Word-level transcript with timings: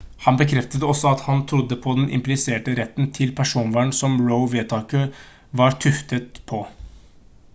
han 0.23 0.37
bekreftet 0.41 0.85
også 0.91 1.09
at 1.09 1.19
han 1.25 1.43
trodde 1.51 1.77
på 1.83 1.93
den 1.99 2.07
impliserte 2.17 2.73
retten 2.79 3.11
til 3.19 3.35
personvern 3.41 3.93
som 3.99 4.17
roe-vedtaket 4.31 5.21
var 5.61 5.77
tuftet 5.85 6.41
på 6.53 6.63